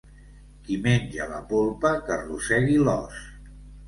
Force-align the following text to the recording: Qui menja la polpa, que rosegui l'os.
Qui 0.69 0.77
menja 0.85 1.27
la 1.33 1.41
polpa, 1.51 1.91
que 2.07 2.17
rosegui 2.21 2.79
l'os. 2.89 3.21